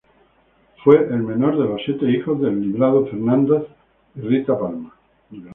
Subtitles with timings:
[0.83, 3.67] Fue el menor de los siete hijos de Librado Fernández
[4.15, 4.95] y Rita Palma.